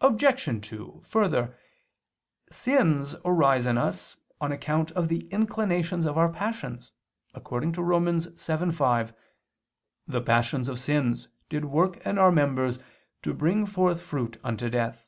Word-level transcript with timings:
Obj. 0.00 0.68
2: 0.68 1.02
Further, 1.06 1.56
sins 2.50 3.14
arise 3.24 3.66
in 3.66 3.78
us 3.78 4.16
on 4.40 4.50
account 4.50 4.90
of 4.90 5.06
the 5.06 5.28
inclinations 5.28 6.06
of 6.06 6.18
our 6.18 6.28
passions, 6.28 6.90
according 7.34 7.70
to 7.74 7.80
Rom. 7.84 8.06
7:5: 8.06 9.14
"The 10.08 10.22
passions 10.22 10.66
of 10.68 10.80
sins... 10.80 11.28
did 11.48 11.66
work 11.66 11.98
in 12.04 12.18
our 12.18 12.32
members 12.32 12.80
to 13.22 13.32
bring 13.32 13.64
forth 13.64 14.02
fruit 14.02 14.40
unto 14.42 14.68
death." 14.68 15.06